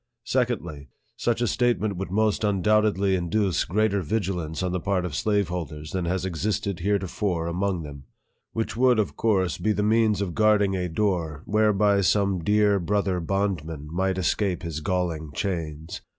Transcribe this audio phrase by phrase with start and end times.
[0.25, 5.13] Secondly, such a statement would most undoubt edly induce greater vigilance on the part of
[5.13, 8.05] slave holders than has existed heretofore among them;
[8.51, 13.19] which would, of course, be the means of guarding a door whereby some dear brother
[13.21, 16.01] bondrrian might escape his galling chains.